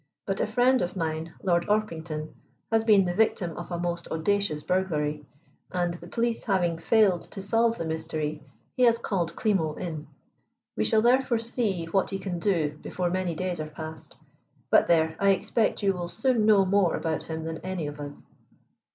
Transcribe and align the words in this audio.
But 0.25 0.41
a 0.41 0.47
friend 0.47 0.81
of 0.81 0.95
mine, 0.97 1.35
Lord 1.43 1.67
Orpington, 1.69 2.33
has 2.71 2.83
been 2.83 3.03
the 3.03 3.13
victim 3.13 3.55
of 3.55 3.69
a 3.71 3.77
most 3.77 4.07
audacious 4.07 4.63
burglary, 4.63 5.27
and, 5.71 5.93
the 5.93 6.07
police 6.07 6.43
having 6.45 6.79
failed 6.79 7.21
to 7.29 7.39
solve 7.39 7.77
the 7.77 7.85
mystery, 7.85 8.41
he 8.75 8.81
has 8.81 8.97
called 8.97 9.35
Klimo 9.35 9.75
in. 9.79 10.07
We 10.75 10.85
shall 10.85 11.03
therefore 11.03 11.37
see 11.37 11.85
what 11.85 12.09
he 12.09 12.17
can 12.17 12.39
do 12.39 12.79
before 12.81 13.11
many 13.11 13.35
days 13.35 13.61
are 13.61 13.69
past. 13.69 14.17
But, 14.71 14.87
there, 14.87 15.15
I 15.19 15.29
expect 15.33 15.83
you 15.83 15.93
will 15.93 16.07
soon 16.07 16.47
know 16.47 16.65
more 16.65 16.95
about 16.95 17.29
him 17.29 17.43
than 17.43 17.59
any 17.59 17.85
of 17.85 17.99
us." 17.99 18.25